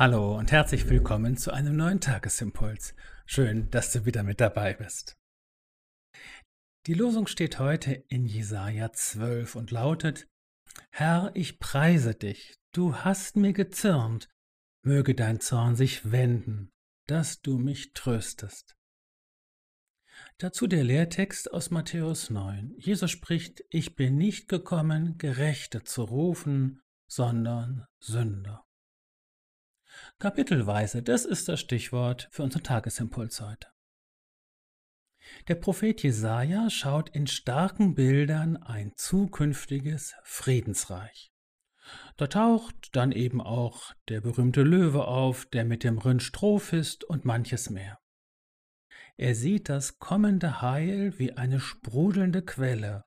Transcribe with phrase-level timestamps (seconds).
[0.00, 2.94] Hallo und herzlich willkommen zu einem neuen Tagesimpuls.
[3.26, 5.18] Schön, dass du wieder mit dabei bist.
[6.86, 10.26] Die Losung steht heute in Jesaja 12 und lautet:
[10.90, 14.30] Herr, ich preise dich, du hast mir gezürnt,
[14.82, 16.72] möge dein Zorn sich wenden,
[17.06, 18.78] dass du mich tröstest.
[20.38, 22.72] Dazu der Lehrtext aus Matthäus 9.
[22.78, 28.64] Jesus spricht: Ich bin nicht gekommen, Gerechte zu rufen, sondern Sünder.
[30.18, 33.68] Kapitelweise, das ist das Stichwort für unseren Tagesimpuls heute.
[35.48, 41.30] Der Prophet Jesaja schaut in starken Bildern ein zukünftiges Friedensreich.
[42.16, 47.04] Da taucht dann eben auch der berühmte Löwe auf, der mit dem Rind Stroh fisst
[47.04, 47.98] und manches mehr.
[49.16, 53.04] Er sieht das kommende Heil wie eine sprudelnde Quelle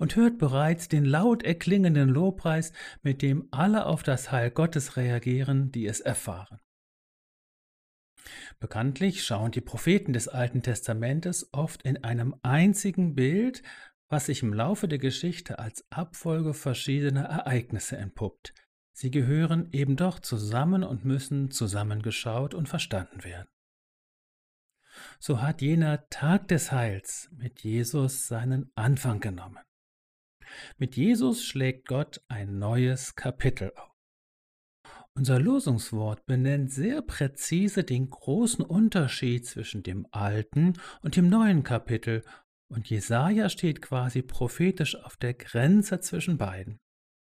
[0.00, 5.70] und hört bereits den laut erklingenden Lobpreis, mit dem alle auf das Heil Gottes reagieren,
[5.70, 6.58] die es erfahren.
[8.58, 13.62] Bekanntlich schauen die Propheten des Alten Testamentes oft in einem einzigen Bild,
[14.08, 18.54] was sich im Laufe der Geschichte als Abfolge verschiedener Ereignisse entpuppt.
[18.92, 23.48] Sie gehören eben doch zusammen und müssen zusammengeschaut und verstanden werden.
[25.18, 29.60] So hat jener Tag des Heils mit Jesus seinen Anfang genommen.
[30.78, 33.90] Mit Jesus schlägt Gott ein neues Kapitel auf.
[35.14, 42.24] Unser Losungswort benennt sehr präzise den großen Unterschied zwischen dem alten und dem neuen Kapitel,
[42.68, 46.78] und Jesaja steht quasi prophetisch auf der Grenze zwischen beiden.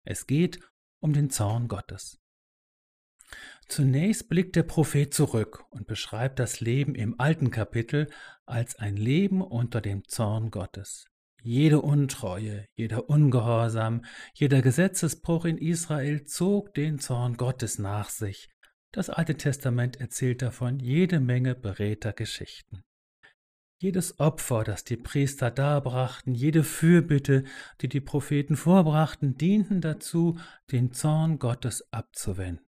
[0.04, 0.58] Es geht
[1.00, 2.20] um den Zorn Gottes.
[3.68, 8.10] Zunächst blickt der Prophet zurück und beschreibt das Leben im alten Kapitel
[8.46, 11.06] als ein Leben unter dem Zorn Gottes.
[11.50, 14.04] Jede Untreue, jeder Ungehorsam,
[14.34, 18.50] jeder Gesetzesbruch in Israel zog den Zorn Gottes nach sich.
[18.92, 22.82] Das Alte Testament erzählt davon jede Menge beredter Geschichten.
[23.80, 27.44] Jedes Opfer, das die Priester darbrachten, jede Fürbitte,
[27.80, 30.38] die die Propheten vorbrachten, dienten dazu,
[30.70, 32.66] den Zorn Gottes abzuwenden.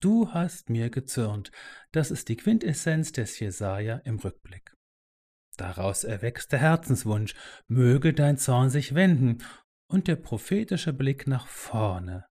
[0.00, 1.50] Du hast mir gezürnt.
[1.92, 4.77] Das ist die Quintessenz des Jesaja im Rückblick.
[5.58, 7.34] Daraus erwächst der Herzenswunsch,
[7.66, 9.38] möge dein Zorn sich wenden,
[9.90, 12.26] und der prophetische Blick nach vorne.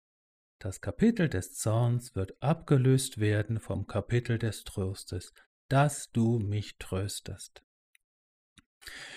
[0.60, 5.34] Das Kapitel des Zorns wird abgelöst werden vom Kapitel des Trostes,
[5.70, 7.64] dass du mich tröstest.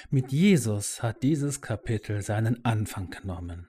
[0.09, 3.69] Mit Jesus hat dieses Kapitel seinen Anfang genommen.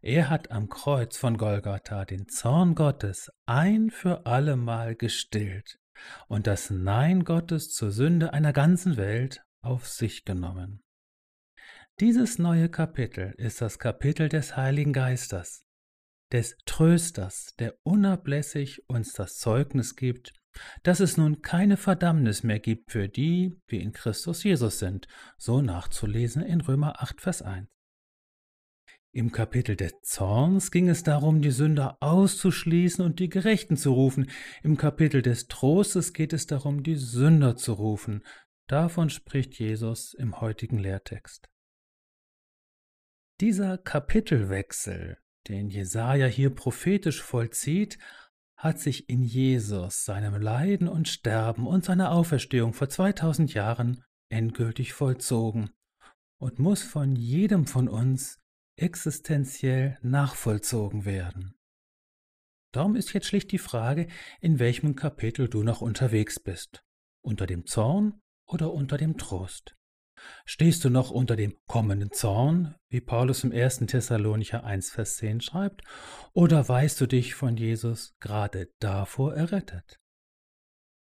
[0.00, 5.78] Er hat am Kreuz von Golgatha den Zorn Gottes ein für allemal gestillt
[6.28, 10.82] und das Nein Gottes zur Sünde einer ganzen Welt auf sich genommen.
[12.00, 15.64] Dieses neue Kapitel ist das Kapitel des Heiligen Geistes,
[16.32, 20.32] des Trösters, der unablässig uns das Zeugnis gibt,
[20.82, 25.06] dass es nun keine Verdammnis mehr gibt für die, die in Christus Jesus sind,
[25.38, 27.68] so nachzulesen in Römer 8, Vers 1.
[29.16, 34.28] Im Kapitel des Zorns ging es darum, die Sünder auszuschließen und die Gerechten zu rufen.
[34.64, 38.24] Im Kapitel des Trostes geht es darum, die Sünder zu rufen,
[38.66, 41.50] Davon spricht Jesus im heutigen Lehrtext.
[43.40, 47.98] Dieser Kapitelwechsel, den Jesaja hier prophetisch vollzieht,
[48.56, 54.94] hat sich in Jesus, seinem Leiden und Sterben und seiner Auferstehung vor 2000 Jahren endgültig
[54.94, 55.70] vollzogen
[56.38, 58.40] und muss von jedem von uns
[58.76, 61.54] existenziell nachvollzogen werden.
[62.72, 64.08] Darum ist jetzt schlicht die Frage,
[64.40, 66.84] in welchem Kapitel du noch unterwegs bist.
[67.22, 69.76] Unter dem Zorn oder unter dem Trost?
[70.44, 73.80] Stehst du noch unter dem kommenden Zorn, wie Paulus im 1.
[73.86, 75.82] Thessalonicher 1, Vers 10 schreibt,
[76.32, 80.00] oder weißt du dich von Jesus gerade davor errettet?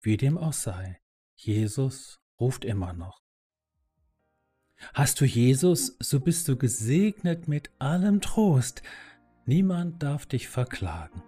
[0.01, 1.01] Wie dem auch sei,
[1.37, 3.23] Jesus ruft immer noch.
[4.95, 8.83] Hast du Jesus, so bist du gesegnet mit allem Trost.
[9.45, 11.23] Niemand darf dich verklagen.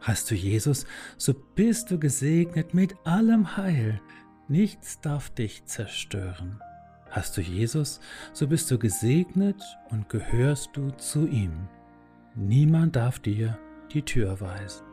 [0.00, 0.86] Hast du Jesus,
[1.16, 4.00] so bist du gesegnet mit allem Heil.
[4.48, 6.60] Nichts darf dich zerstören.
[7.10, 8.00] Hast du Jesus,
[8.32, 11.68] so bist du gesegnet und gehörst du zu ihm.
[12.34, 13.58] Niemand darf dir
[13.92, 14.87] die Tür weisen.